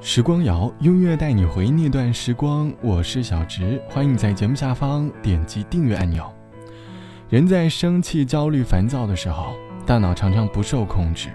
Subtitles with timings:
[0.00, 2.72] 时光谣，用音乐带你回忆那段时光。
[2.80, 6.32] 我是小植，欢迎在节目下方点击订阅按钮。
[7.28, 9.54] 人在生气、焦虑、烦躁的时候，
[9.84, 11.30] 大脑常常不受控制，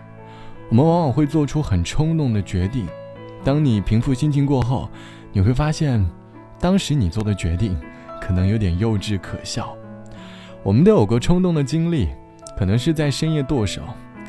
[0.70, 2.88] 我们往往会做出很冲动的决定。
[3.44, 4.90] 当你平复心情过后，
[5.34, 6.04] 你会发现，
[6.58, 7.78] 当时你做的决定
[8.22, 9.76] 可能有点幼稚可笑。
[10.64, 12.08] 我们都有过冲动的经历，
[12.58, 13.82] 可能是在深夜剁手，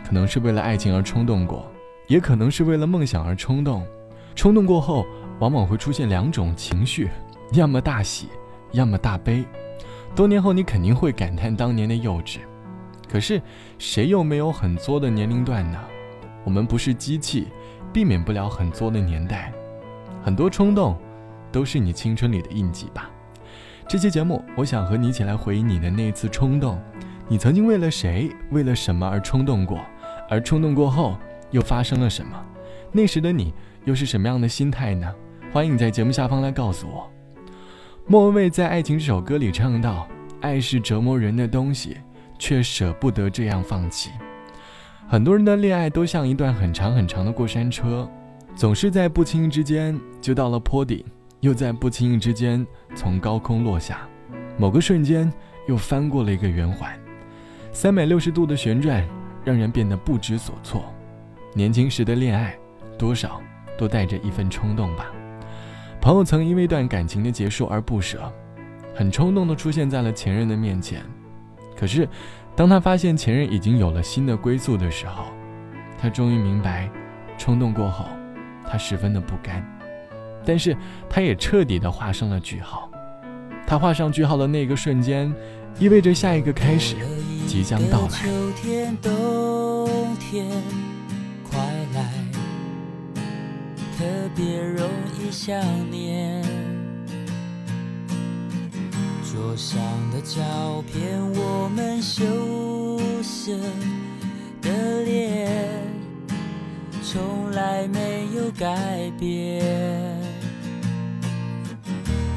[0.04, 1.70] 可能是为了爱情而冲动过，
[2.08, 3.86] 也可能是为了梦想而冲动。
[4.34, 5.06] 冲动过后，
[5.38, 7.08] 往往会出现两种情绪，
[7.52, 8.28] 要么大喜，
[8.72, 9.44] 要么大悲。
[10.14, 12.38] 多年后，你肯定会感叹当年的幼稚。
[13.08, 13.40] 可是，
[13.78, 15.78] 谁又没有很作的年龄段呢？
[16.44, 17.48] 我们不是机器，
[17.92, 19.52] 避免不了很作的年代。
[20.22, 20.96] 很多冲动，
[21.52, 23.10] 都是你青春里的印记吧。
[23.86, 26.80] 这期节目，我想和你一起来回忆你的那次冲动。
[27.28, 29.80] 你曾经为了谁，为了什么而冲动过？
[30.28, 31.16] 而冲动过后，
[31.50, 32.44] 又发生了什么？
[32.90, 33.54] 那时的你。
[33.84, 35.14] 又是什么样的心态呢？
[35.52, 37.10] 欢迎在节目下方来告诉我。
[38.06, 40.08] 莫文蔚在《爱情》这首歌里唱到
[40.40, 41.96] ：“爱是折磨人的东西，
[42.38, 44.10] 却舍不得这样放弃。”
[45.08, 48.08] 很多人的恋爱都像一段很长很长的过山车，
[48.54, 51.04] 总是在不经意之间就到了坡顶，
[51.40, 54.08] 又在不经意之间从高空落下，
[54.56, 55.30] 某个瞬间
[55.68, 56.98] 又翻过了一个圆环，
[57.70, 59.06] 三百六十度的旋转，
[59.44, 60.84] 让人变得不知所措。
[61.54, 62.56] 年轻时的恋爱，
[62.98, 63.40] 多少？
[63.76, 65.06] 都带着一份冲动吧。
[66.00, 68.30] 朋友曾因为一段感情的结束而不舍，
[68.94, 71.02] 很冲动地出现在了前任的面前。
[71.76, 72.08] 可是，
[72.54, 75.24] 当他发现前任已经有了新的归宿的时候，
[75.98, 76.90] 他终于明白，
[77.38, 78.04] 冲动过后，
[78.68, 79.64] 他十分的不甘。
[80.44, 80.76] 但是，
[81.08, 82.90] 他也彻底地画上了句号。
[83.66, 85.34] 他画上句号的那个瞬间，
[85.78, 86.96] 意味着下一个开始
[87.46, 88.08] 即将到来。
[88.08, 89.88] 秋天、冬
[90.20, 90.46] 天
[94.34, 95.56] 别容易想
[95.90, 96.42] 念，
[99.22, 103.56] 桌上的照片，我们羞涩
[104.60, 105.60] 的脸，
[107.02, 109.62] 从来没有改变。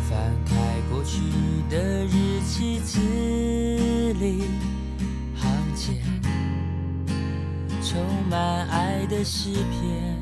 [0.07, 0.55] 翻开
[0.91, 1.19] 过去
[1.67, 2.99] 的日记，字
[4.19, 4.43] 里
[5.35, 5.95] 行间，
[7.81, 10.16] 充满爱的诗篇。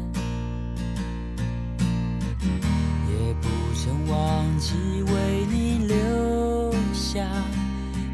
[4.59, 5.11] 起为
[5.51, 7.19] 你流下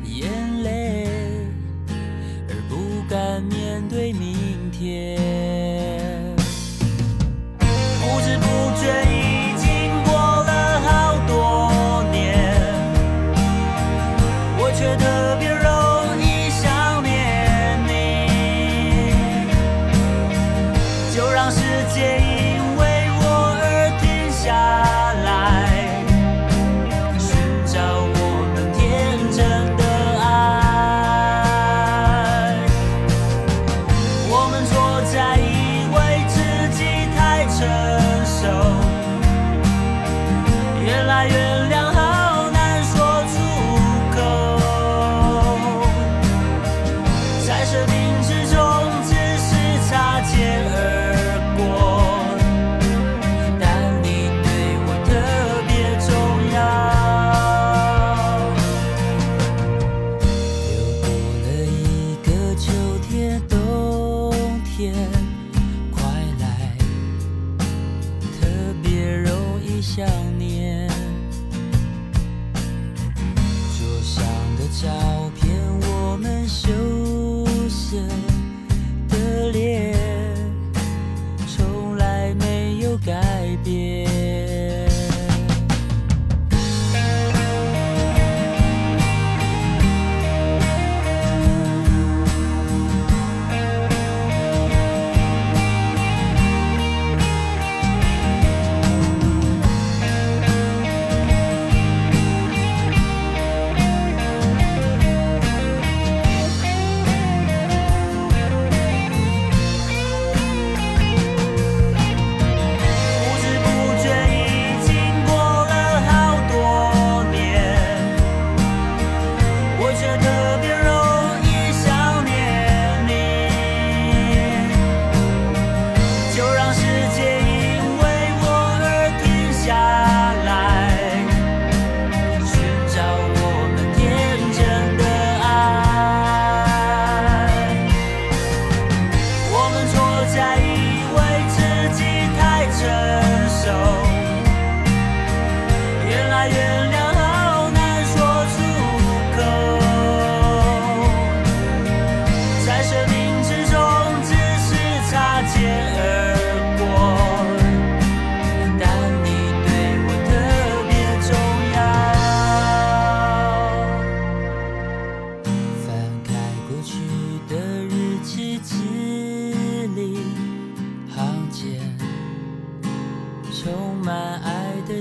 [0.05, 1.07] 眼泪
[2.49, 5.19] 而不敢面对明天。
[7.99, 8.45] 不知不
[8.79, 9.67] 觉已经
[10.03, 10.89] 过了好
[11.27, 12.19] 多年
[14.57, 15.10] 我却得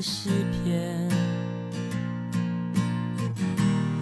[0.02, 0.31] 诗
[0.64, 0.81] 篇，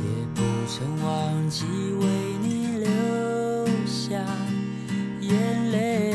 [0.04, 1.64] 也不曾忘记
[1.98, 2.06] 为
[2.40, 4.14] 你留下
[5.20, 6.14] 眼泪，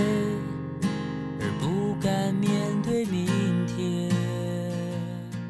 [1.42, 2.50] 而不敢面
[2.82, 3.28] 对明
[3.68, 4.10] 天。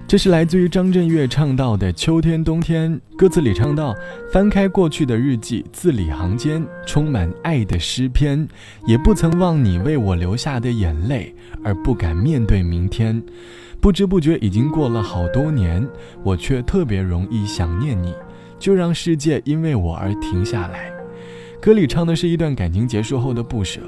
[0.07, 3.95] 这是来自于张震岳唱到的《秋天冬天》，歌词里唱到：
[4.31, 8.47] 翻开过去的日记，字里行间充满爱的诗篇，
[8.87, 13.21] 也不曾忘你为我留下的眼泪，而不敢面对明天。
[13.83, 15.85] 不知不觉已经过了好多年，
[16.23, 18.15] 我却特别容易想念你，
[18.57, 20.89] 就让世界因为我而停下来。
[21.61, 23.81] 歌里唱的是一段感情结束后的不舍，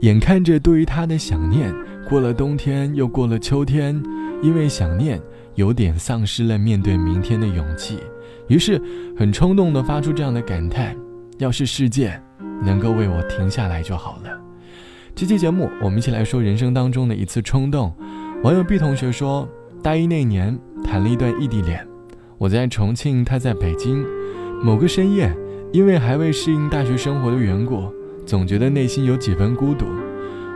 [0.00, 1.72] 眼看着对于他的想念，
[2.08, 4.02] 过了冬天又过了秋天，
[4.42, 5.22] 因为想念。
[5.54, 8.00] 有点丧失了面对明天的勇气，
[8.48, 8.82] 于是
[9.16, 10.94] 很冲动地发出这样的感叹
[11.38, 12.20] ：“要是世界
[12.62, 14.38] 能够为我停下来就好了。”
[15.16, 17.90] 这期节目，我们一起来说人生当中的一次冲动。
[18.42, 19.48] 网友 B 同学说
[19.82, 21.84] ：“大一那年谈了一段异地恋，
[22.38, 24.04] 我在重庆，他在北京。
[24.62, 25.34] 某个深夜，
[25.72, 27.90] 因为还未适应大学生活的缘故，
[28.24, 29.86] 总觉得内心有几分孤独。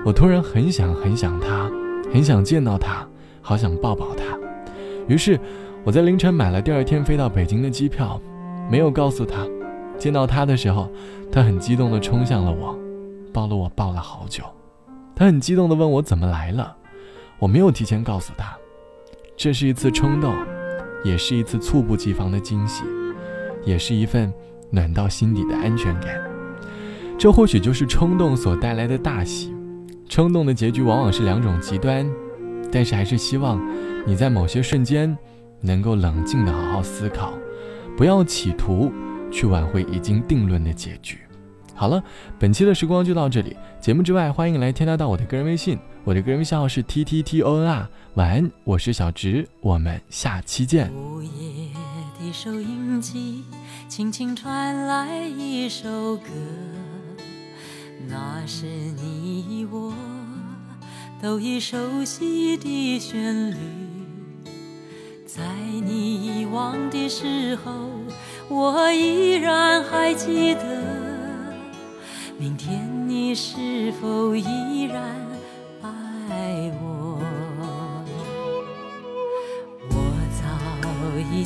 [0.05, 1.71] 我突然很想很想他，
[2.13, 3.07] 很想见到他，
[3.41, 4.39] 好想抱抱他。”
[5.09, 5.41] 于是，
[5.83, 8.21] 我在凌晨买了第二天飞到北京的机票，
[8.71, 9.45] 没有告诉他。
[9.99, 10.89] 见到他的时候，
[11.33, 12.79] 他很激动地冲向了我，
[13.33, 14.45] 抱了我抱了好久。
[15.17, 16.77] 他很激动地问我怎么来了，
[17.41, 18.57] 我没有提前告诉他。
[19.37, 20.33] 这是一次冲动，
[21.03, 22.85] 也是一次猝不及防的惊喜，
[23.65, 24.33] 也是一份
[24.71, 26.15] 暖到心底的安全感。
[27.19, 29.53] 这或许就是冲动所带来的大喜。
[30.09, 32.09] 冲动的结局往往是两种极端，
[32.71, 33.61] 但是还是希望。
[34.07, 35.17] 你在某些瞬间，
[35.61, 37.33] 能够冷静的好好思考，
[37.97, 38.93] 不要企图
[39.31, 41.19] 去挽回已经定论的结局。
[41.75, 42.03] 好了，
[42.39, 43.57] 本期的时光就到这里。
[43.81, 47.89] 节目之外，欢迎来添加到我的个人微信，我的个人微信号是 t t t o n r。
[48.15, 50.91] 晚安，我是小直，我们下期见。
[50.95, 51.69] 午夜
[52.19, 53.45] 的收音机
[53.87, 56.25] 轻轻传来一首歌，
[58.09, 59.93] 那是你我
[61.23, 63.57] 都已熟悉的旋律。
[65.27, 65.43] 在
[65.85, 67.73] 你遗忘的时候，
[68.49, 70.65] 我依然还记得。
[72.39, 74.43] 明天你是否依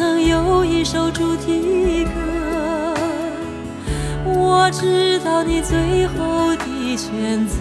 [0.00, 2.10] 能有一首主题歌。
[4.24, 7.56] 我知道你最后的选择。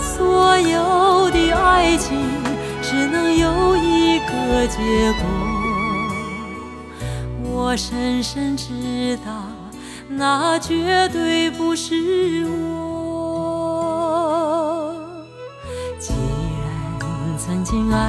[0.00, 2.18] 所有的爱情
[2.82, 5.22] 只能有一个结果，
[7.44, 9.30] 我深深知道，
[10.08, 12.77] 那绝对不是我。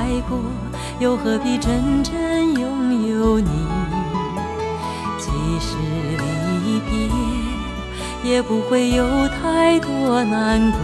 [0.10, 0.40] 爱过，
[1.00, 2.16] 又何必真正
[2.60, 3.52] 拥有你？
[5.20, 5.78] 即使
[6.18, 10.80] 离别，也不会有太多难过。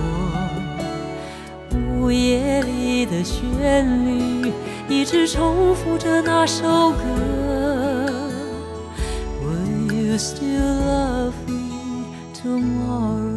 [1.75, 4.53] 午夜里的旋律，
[4.87, 7.01] 一直重复着那首歌。
[9.41, 13.34] Will you still love me tomorrow?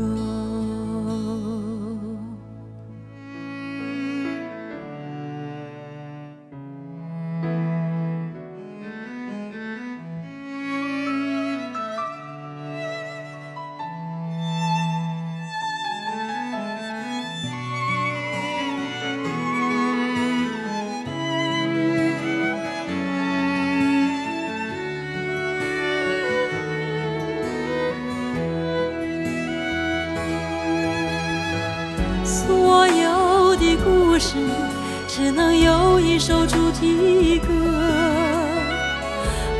[35.38, 37.46] 能有一首主题歌。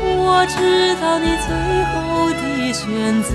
[0.03, 1.55] 我知道你最
[1.89, 2.41] 后的
[2.73, 3.29] 选择。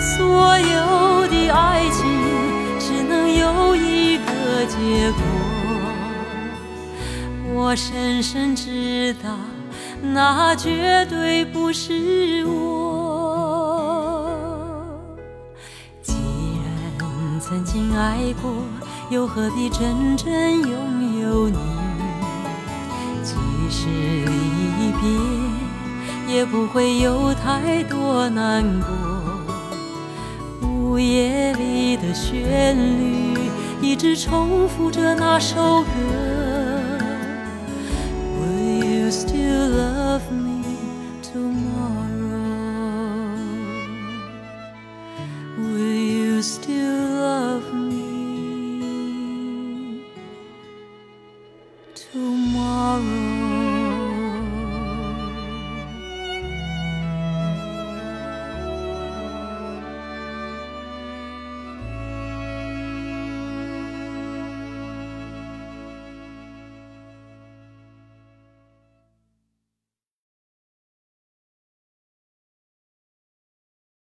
[0.00, 2.00] 所有的爱情
[2.80, 5.22] 只能有一个结果。
[7.54, 9.38] 我深深知道，
[10.02, 13.17] 那绝对不是我。
[17.48, 18.52] 曾经爱过，
[19.08, 21.56] 又何必真正拥有你？
[23.22, 23.34] 即
[23.70, 30.68] 使离别，也不会有太多难过。
[30.68, 33.38] 午夜里的旋律，
[33.80, 36.47] 一直重复着那首歌。